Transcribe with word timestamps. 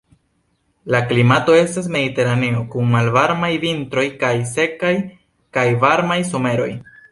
La 0.93 1.01
klimato 1.11 1.57
estas 1.57 1.89
mediteraneo 1.95 2.63
kun 2.77 2.89
malvarmaj 2.97 3.51
vintroj 3.67 4.07
kaj 4.25 4.33
sekaj 4.55 4.95
kaj 5.59 5.69
varmaj 5.87 6.21
someroj. 6.35 6.73